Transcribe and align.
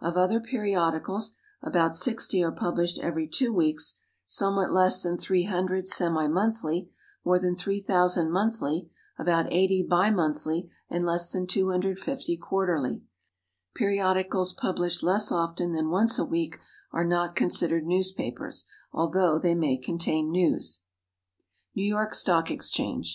Of 0.00 0.16
other 0.16 0.40
periodicals, 0.40 1.32
about 1.60 1.94
60 1.94 2.42
are 2.42 2.50
published 2.50 2.98
every 3.00 3.28
two 3.28 3.52
weeks, 3.52 3.96
somewhat 4.24 4.72
less 4.72 5.02
than 5.02 5.18
300 5.18 5.86
semi 5.86 6.26
monthly, 6.28 6.88
more 7.26 7.38
than 7.38 7.54
3,000 7.54 8.30
monthly, 8.30 8.88
about 9.18 9.52
80 9.52 9.82
bi 9.82 10.10
monthly, 10.10 10.70
and 10.88 11.04
less 11.04 11.30
than 11.30 11.46
250 11.46 12.38
quarterly. 12.38 13.02
Periodicals 13.74 14.54
published 14.54 15.02
less 15.02 15.30
often 15.30 15.72
than 15.72 15.90
once 15.90 16.18
a 16.18 16.24
week 16.24 16.58
are 16.90 17.04
not 17.04 17.36
considered 17.36 17.84
newspapers, 17.84 18.64
although 18.94 19.38
they 19.38 19.54
may 19.54 19.76
contain 19.76 20.30
news. 20.32 20.84
=New 21.74 21.84
York 21.84 22.14
Stock 22.14 22.50
Exchange. 22.50 23.14